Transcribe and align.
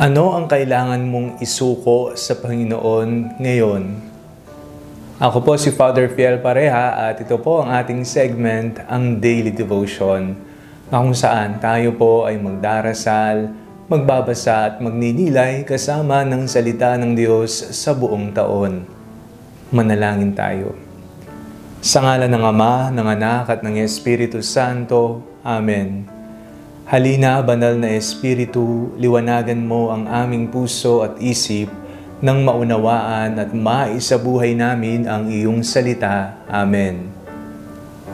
Ano 0.00 0.32
ang 0.32 0.48
kailangan 0.48 1.04
mong 1.12 1.44
isuko 1.44 2.16
sa 2.16 2.32
Panginoon 2.32 3.36
ngayon? 3.36 4.00
Ako 5.20 5.44
po 5.44 5.60
si 5.60 5.68
Father 5.76 6.08
Fiel 6.08 6.40
Pareha 6.40 7.12
at 7.12 7.20
ito 7.20 7.36
po 7.36 7.60
ang 7.60 7.68
ating 7.68 8.08
segment, 8.08 8.80
ang 8.88 9.20
Daily 9.20 9.52
Devotion, 9.52 10.40
na 10.88 11.04
kung 11.04 11.12
saan 11.12 11.60
tayo 11.60 11.92
po 12.00 12.24
ay 12.24 12.40
magdarasal, 12.40 13.52
magbabasa 13.92 14.72
at 14.72 14.74
magninilay 14.80 15.68
kasama 15.68 16.24
ng 16.24 16.48
salita 16.48 16.96
ng 16.96 17.12
Diyos 17.12 17.52
sa 17.76 17.92
buong 17.92 18.32
taon. 18.32 18.88
Manalangin 19.68 20.32
tayo. 20.32 20.80
Sa 21.84 22.00
ngala 22.00 22.24
ng 22.24 22.40
Ama, 22.40 22.88
ng 22.88 23.04
Anak 23.04 23.52
at 23.52 23.60
ng 23.60 23.76
Espiritu 23.76 24.40
Santo. 24.40 25.20
Amen. 25.44 26.19
Halina, 26.90 27.38
banal 27.38 27.78
na 27.78 27.86
Espiritu, 27.94 28.90
liwanagan 28.98 29.62
mo 29.62 29.94
ang 29.94 30.10
aming 30.10 30.50
puso 30.50 31.06
at 31.06 31.22
isip 31.22 31.70
nang 32.18 32.42
maunawaan 32.42 33.38
at 33.38 33.54
maisabuhay 33.54 34.58
namin 34.58 35.06
ang 35.06 35.30
iyong 35.30 35.62
salita. 35.62 36.34
Amen. 36.50 37.14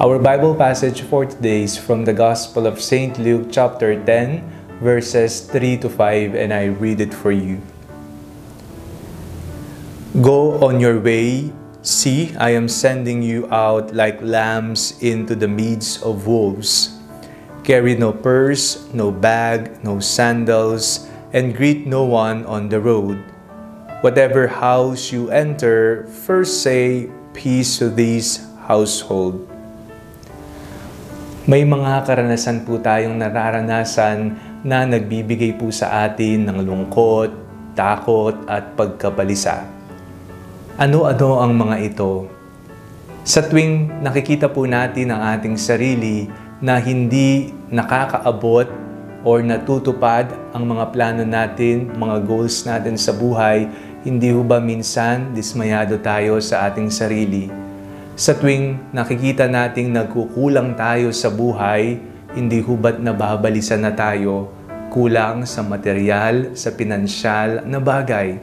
Our 0.00 0.16
Bible 0.16 0.56
passage 0.56 1.04
for 1.04 1.28
today 1.28 1.68
is 1.68 1.76
from 1.76 2.08
the 2.08 2.16
Gospel 2.16 2.64
of 2.64 2.80
St. 2.80 3.20
Luke 3.20 3.52
chapter 3.52 3.92
10, 3.92 4.40
verses 4.80 5.44
3 5.52 5.76
to 5.84 5.92
5, 5.92 6.32
and 6.32 6.48
I 6.48 6.72
read 6.72 7.04
it 7.04 7.12
for 7.12 7.28
you. 7.28 7.60
Go 10.16 10.56
on 10.64 10.80
your 10.80 10.96
way. 10.96 11.52
See, 11.84 12.32
I 12.40 12.56
am 12.56 12.72
sending 12.72 13.20
you 13.20 13.44
out 13.52 13.92
like 13.92 14.24
lambs 14.24 14.96
into 15.04 15.36
the 15.36 15.44
midst 15.44 16.00
of 16.00 16.24
wolves. 16.24 17.01
Carry 17.62 17.94
no 17.94 18.10
purse, 18.10 18.90
no 18.90 19.14
bag, 19.14 19.78
no 19.86 20.02
sandals, 20.02 21.06
and 21.30 21.54
greet 21.54 21.86
no 21.86 22.02
one 22.02 22.42
on 22.50 22.66
the 22.66 22.82
road. 22.82 23.22
Whatever 24.02 24.50
house 24.50 25.14
you 25.14 25.30
enter, 25.30 26.10
first 26.26 26.66
say, 26.66 27.06
Peace 27.32 27.78
to 27.78 27.88
this 27.88 28.42
household. 28.66 29.46
May 31.46 31.62
mga 31.62 32.02
karanasan 32.02 32.66
po 32.66 32.82
tayong 32.82 33.14
nararanasan 33.16 34.36
na 34.66 34.82
nagbibigay 34.82 35.54
po 35.54 35.70
sa 35.70 36.10
atin 36.10 36.50
ng 36.50 36.66
lungkot, 36.66 37.30
takot 37.78 38.42
at 38.50 38.74
pagkabalisa. 38.74 39.64
Ano-ano 40.82 41.38
ang 41.38 41.54
mga 41.54 41.76
ito? 41.78 42.26
Sa 43.22 43.38
tuwing 43.46 44.02
nakikita 44.02 44.50
po 44.50 44.66
natin 44.66 45.14
ang 45.14 45.38
ating 45.38 45.54
sarili 45.54 46.26
na 46.62 46.78
hindi 46.78 47.50
nakakaabot 47.74 48.70
or 49.26 49.42
natutupad 49.42 50.30
ang 50.54 50.70
mga 50.70 50.94
plano 50.94 51.22
natin, 51.26 51.90
mga 51.90 52.22
goals 52.22 52.62
natin 52.62 52.94
sa 52.94 53.10
buhay, 53.10 53.66
hindi 54.06 54.30
ho 54.30 54.46
ba 54.46 54.62
minsan 54.62 55.34
dismayado 55.34 55.98
tayo 55.98 56.38
sa 56.38 56.70
ating 56.70 56.86
sarili? 56.90 57.50
Sa 58.14 58.38
tuwing 58.38 58.94
nakikita 58.94 59.50
nating 59.50 59.90
nagkukulang 59.90 60.78
tayo 60.78 61.10
sa 61.10 61.34
buhay, 61.34 61.98
hindi 62.34 62.58
ho 62.62 62.78
ba't 62.78 63.02
nababalisan 63.02 63.82
na 63.82 63.90
tayo? 63.90 64.50
Kulang 64.94 65.48
sa 65.48 65.66
material, 65.66 66.54
sa 66.54 66.70
pinansyal 66.74 67.66
na 67.66 67.82
bagay. 67.82 68.38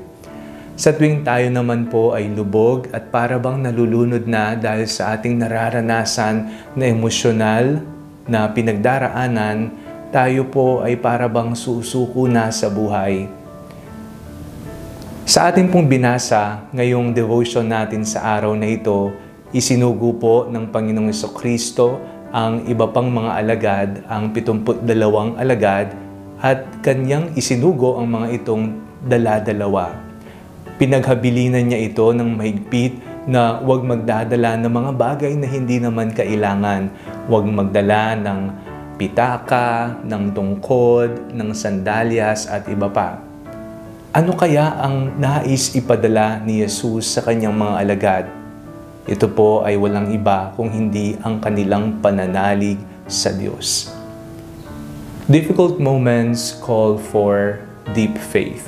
Sa 0.79 0.95
tuwing 0.95 1.27
tayo 1.27 1.47
naman 1.51 1.91
po 1.91 2.15
ay 2.15 2.31
lubog 2.31 2.87
at 2.95 3.11
para 3.11 3.35
bang 3.35 3.63
nalulunod 3.63 4.23
na 4.27 4.55
dahil 4.55 4.87
sa 4.87 5.15
ating 5.15 5.39
nararanasan 5.43 6.47
na 6.79 6.87
emosyonal, 6.87 7.83
na 8.29 8.47
pinagdaraanan, 8.53 9.73
tayo 10.13 10.45
po 10.47 10.85
ay 10.85 10.95
para 11.01 11.25
bang 11.25 11.57
susuko 11.57 12.29
na 12.29 12.53
sa 12.53 12.69
buhay. 12.69 13.25
Sa 15.29 15.49
ating 15.49 15.69
pong 15.69 15.85
binasa, 15.85 16.65
ngayong 16.73 17.13
devotion 17.13 17.69
natin 17.69 18.01
sa 18.01 18.37
araw 18.37 18.57
na 18.57 18.65
ito, 18.65 19.13
isinugo 19.53 20.17
po 20.17 20.49
ng 20.49 20.69
Panginoong 20.69 21.13
Kristo 21.37 22.01
ang 22.29 22.65
iba 22.65 22.89
pang 22.89 23.09
mga 23.09 23.31
alagad, 23.37 23.89
ang 24.09 24.33
72 24.33 24.85
alagad, 25.37 25.93
at 26.41 26.65
kanyang 26.85 27.33
isinugo 27.33 28.01
ang 28.01 28.09
mga 28.09 28.41
itong 28.41 28.73
dala-dalawa. 29.05 29.93
Pinaghabilinan 30.81 31.67
niya 31.67 31.77
ito 31.77 32.09
ng 32.09 32.29
mahigpit 32.39 32.97
na 33.29 33.61
huwag 33.61 33.85
magdadala 33.85 34.57
ng 34.57 34.71
mga 34.71 34.91
bagay 34.95 35.33
na 35.37 35.45
hindi 35.45 35.77
naman 35.77 36.09
kailangan. 36.15 36.89
Huwag 37.29 37.45
magdala 37.45 38.17
ng 38.17 38.41
pitaka, 38.97 40.01
ng 40.01 40.33
tungkod, 40.33 41.29
ng 41.29 41.53
sandalyas 41.53 42.49
at 42.49 42.65
iba 42.65 42.89
pa. 42.89 43.21
Ano 44.09 44.33
kaya 44.33 44.73
ang 44.81 45.13
nais 45.21 45.77
ipadala 45.77 46.41
ni 46.41 46.65
Jesus 46.65 47.13
sa 47.13 47.21
kanyang 47.21 47.53
mga 47.53 47.75
alagad? 47.85 48.25
Ito 49.05 49.29
po 49.29 49.61
ay 49.61 49.77
walang 49.77 50.09
iba 50.09 50.49
kung 50.57 50.73
hindi 50.73 51.21
ang 51.21 51.37
kanilang 51.37 52.01
pananalig 52.01 52.81
sa 53.05 53.29
Diyos. 53.29 53.93
Difficult 55.29 55.77
moments 55.77 56.57
call 56.57 56.97
for 56.97 57.61
deep 57.93 58.17
faith. 58.17 58.65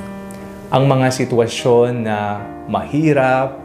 Ang 0.69 0.85
mga 0.85 1.09
sitwasyon 1.09 2.05
na 2.05 2.45
mahirap, 2.69 3.57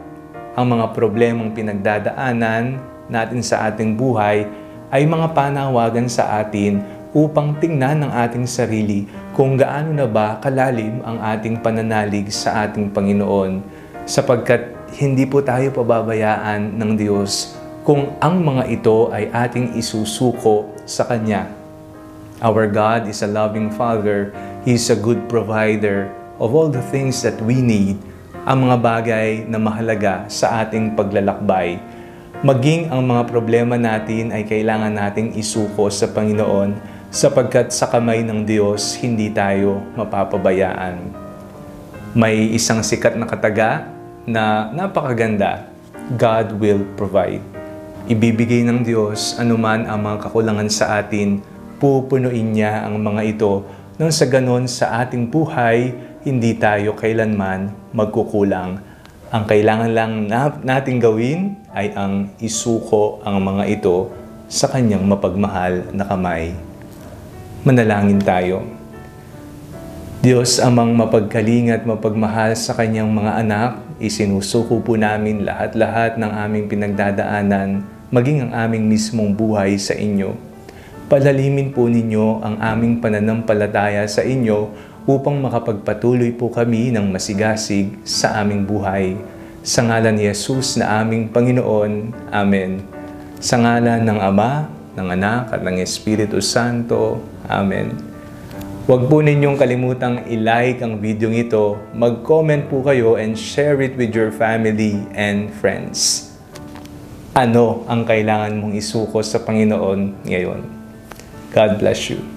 ang 0.57 0.65
mga 0.73 0.89
problemang 0.97 1.53
pinagdadaanan 1.53 2.81
natin 3.13 3.45
sa 3.45 3.69
ating 3.69 3.93
buhay 3.93 4.65
ay 4.91 5.03
mga 5.03 5.35
panawagan 5.35 6.07
sa 6.07 6.39
atin 6.39 6.79
upang 7.11 7.55
tingnan 7.59 8.07
ng 8.07 8.11
ating 8.11 8.45
sarili 8.45 9.07
kung 9.35 9.57
gaano 9.59 9.95
na 9.95 10.07
ba 10.07 10.39
kalalim 10.39 10.99
ang 11.03 11.19
ating 11.19 11.59
pananalig 11.59 12.31
sa 12.31 12.67
ating 12.67 12.91
Panginoon 12.91 13.63
sapagkat 14.07 14.71
hindi 14.95 15.27
po 15.27 15.43
tayo 15.43 15.67
pababayaan 15.75 16.79
ng 16.79 16.91
Diyos 16.95 17.57
kung 17.83 18.15
ang 18.19 18.43
mga 18.43 18.67
ito 18.71 19.11
ay 19.11 19.31
ating 19.31 19.75
isusuko 19.79 20.71
sa 20.83 21.07
Kanya. 21.07 21.47
Our 22.43 22.67
God 22.67 23.07
is 23.07 23.23
a 23.23 23.29
loving 23.31 23.71
Father. 23.71 24.31
He 24.67 24.75
is 24.75 24.91
a 24.91 24.99
good 24.99 25.27
provider 25.31 26.11
of 26.37 26.51
all 26.51 26.69
the 26.69 26.83
things 26.91 27.23
that 27.23 27.39
we 27.43 27.63
need 27.63 27.99
ang 28.47 28.67
mga 28.67 28.77
bagay 28.79 29.29
na 29.47 29.59
mahalaga 29.59 30.23
sa 30.31 30.63
ating 30.63 30.95
paglalakbay. 30.95 31.79
Maging 32.45 32.93
ang 32.93 33.01
mga 33.01 33.33
problema 33.33 33.81
natin 33.81 34.29
ay 34.29 34.45
kailangan 34.45 34.93
nating 34.93 35.33
isuko 35.41 35.89
sa 35.89 36.05
Panginoon 36.05 36.77
sapagkat 37.09 37.73
sa 37.73 37.89
kamay 37.89 38.21
ng 38.21 38.45
Diyos 38.45 38.93
hindi 39.01 39.33
tayo 39.33 39.81
mapapabayaan. 39.97 41.01
May 42.13 42.53
isang 42.53 42.85
sikat 42.85 43.17
na 43.17 43.25
kataga 43.25 43.89
na 44.29 44.69
napakaganda, 44.69 45.65
God 46.13 46.61
will 46.61 46.85
provide. 46.93 47.41
Ibibigay 48.05 48.61
ng 48.69 48.85
Diyos 48.85 49.33
anuman 49.41 49.89
ang 49.89 50.05
mga 50.05 50.29
kakulangan 50.29 50.69
sa 50.69 51.01
atin, 51.01 51.41
pupunuin 51.81 52.53
niya 52.53 52.85
ang 52.85 53.01
mga 53.01 53.33
ito 53.33 53.65
nang 53.97 54.13
sa 54.13 54.29
ganon 54.29 54.69
sa 54.69 55.01
ating 55.01 55.25
buhay 55.25 55.89
hindi 56.21 56.53
tayo 56.53 56.93
kailanman 56.93 57.73
magkukulang. 57.97 58.77
Ang 59.27 59.43
kailangan 59.43 59.91
lang 59.91 60.11
natin 60.63 61.03
gawin 61.03 61.59
ay 61.75 61.91
ang 61.99 62.31
isuko 62.39 63.19
ang 63.27 63.43
mga 63.43 63.67
ito 63.67 64.07
sa 64.47 64.71
kanyang 64.71 65.03
mapagmahal 65.03 65.83
na 65.91 66.07
kamay. 66.07 66.55
Manalangin 67.67 68.23
tayo. 68.23 68.63
Diyos 70.23 70.63
amang 70.63 70.95
mapagkaling 70.95 71.75
at 71.75 71.83
mapagmahal 71.83 72.55
sa 72.55 72.71
kanyang 72.71 73.11
mga 73.11 73.43
anak, 73.43 73.71
isinusuko 73.99 74.79
po 74.79 74.95
namin 74.95 75.43
lahat-lahat 75.43 76.15
ng 76.15 76.31
aming 76.31 76.71
pinagdadaanan, 76.71 77.83
maging 78.07 78.47
ang 78.47 78.51
aming 78.55 78.87
mismong 78.87 79.35
buhay 79.35 79.75
sa 79.75 79.91
inyo. 79.91 80.39
Palalimin 81.11 81.75
po 81.75 81.91
ninyo 81.91 82.47
ang 82.47 82.63
aming 82.63 83.03
pananampalataya 83.03 84.07
sa 84.07 84.23
inyo 84.23 84.71
upang 85.07 85.39
makapagpatuloy 85.39 86.35
po 86.35 86.51
kami 86.51 86.91
ng 86.91 87.07
masigasig 87.07 87.95
sa 88.03 88.43
aming 88.43 88.67
buhay. 88.67 89.15
Sa 89.63 89.87
ngalan 89.87 90.19
ni 90.19 90.27
Jesus 90.27 90.75
na 90.75 90.99
aming 90.99 91.31
Panginoon. 91.31 92.11
Amen. 92.27 92.83
Sa 93.39 93.55
ngalan 93.55 94.03
ng 94.03 94.19
Ama, 94.19 94.67
ng 94.99 95.07
Anak 95.07 95.55
at 95.55 95.63
ng 95.63 95.79
Espiritu 95.79 96.43
Santo. 96.43 97.23
Amen. 97.47 97.95
Huwag 98.87 99.07
po 99.07 99.23
ninyong 99.23 99.55
kalimutang 99.55 100.27
i-like 100.27 100.83
ang 100.83 100.99
video 100.99 101.31
ito, 101.31 101.79
mag-comment 101.95 102.67
po 102.67 102.83
kayo 102.83 103.15
and 103.15 103.35
share 103.35 103.79
it 103.83 103.95
with 103.95 104.11
your 104.11 104.31
family 104.31 105.03
and 105.15 105.51
friends. 105.59 106.31
Ano 107.35 107.87
ang 107.87 108.03
kailangan 108.03 108.59
mong 108.59 108.73
isuko 108.75 109.23
sa 109.23 109.39
Panginoon 109.43 110.27
ngayon? 110.27 110.63
God 111.51 111.71
bless 111.79 112.11
you. 112.11 112.36